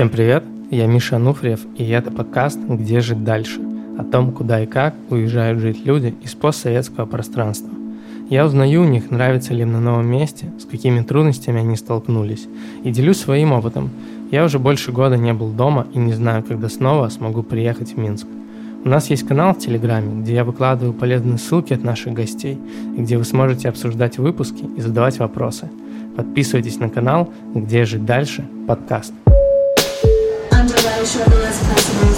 Всем 0.00 0.08
привет, 0.08 0.44
я 0.70 0.86
Миша 0.86 1.16
Ануфриев, 1.16 1.60
и 1.76 1.86
это 1.90 2.10
подкаст 2.10 2.58
«Где 2.58 3.00
жить 3.00 3.22
дальше?» 3.22 3.60
о 3.98 4.02
том, 4.02 4.32
куда 4.32 4.62
и 4.62 4.66
как 4.66 4.94
уезжают 5.10 5.60
жить 5.60 5.84
люди 5.84 6.14
из 6.22 6.34
постсоветского 6.34 7.04
пространства. 7.04 7.68
Я 8.30 8.46
узнаю 8.46 8.80
у 8.80 8.86
них, 8.86 9.10
нравится 9.10 9.52
ли 9.52 9.60
им 9.60 9.72
на 9.72 9.80
новом 9.82 10.10
месте, 10.10 10.50
с 10.58 10.64
какими 10.64 11.02
трудностями 11.02 11.60
они 11.60 11.76
столкнулись, 11.76 12.48
и 12.82 12.90
делюсь 12.90 13.18
своим 13.18 13.52
опытом. 13.52 13.90
Я 14.30 14.46
уже 14.46 14.58
больше 14.58 14.90
года 14.90 15.18
не 15.18 15.34
был 15.34 15.50
дома 15.50 15.86
и 15.92 15.98
не 15.98 16.14
знаю, 16.14 16.44
когда 16.44 16.70
снова 16.70 17.10
смогу 17.10 17.42
приехать 17.42 17.92
в 17.92 17.98
Минск. 17.98 18.26
У 18.82 18.88
нас 18.88 19.10
есть 19.10 19.28
канал 19.28 19.52
в 19.52 19.58
Телеграме, 19.58 20.22
где 20.22 20.32
я 20.32 20.44
выкладываю 20.44 20.94
полезные 20.94 21.36
ссылки 21.36 21.74
от 21.74 21.84
наших 21.84 22.14
гостей, 22.14 22.58
и 22.96 23.02
где 23.02 23.18
вы 23.18 23.24
сможете 23.24 23.68
обсуждать 23.68 24.16
выпуски 24.16 24.64
и 24.78 24.80
задавать 24.80 25.18
вопросы. 25.18 25.68
Подписывайтесь 26.16 26.78
на 26.78 26.88
канал 26.88 27.30
«Где 27.54 27.84
жить 27.84 28.06
дальше» 28.06 28.46
подкаст. 28.66 29.12
shoulderless 31.10 31.58
person 31.66 32.09